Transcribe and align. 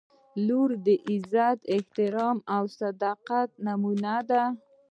•لور 0.47 0.69
د 0.85 0.87
عزت، 1.09 1.59
احترام 1.75 2.37
او 2.55 2.63
صداقت 2.79 3.49
نمونه 3.65 4.15
ده. 4.29 4.43